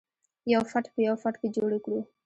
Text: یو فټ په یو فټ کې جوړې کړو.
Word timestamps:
یو 0.53 0.61
فټ 0.71 0.85
په 0.93 0.99
یو 1.07 1.15
فټ 1.23 1.35
کې 1.41 1.47
جوړې 1.55 1.79
کړو. 1.85 1.99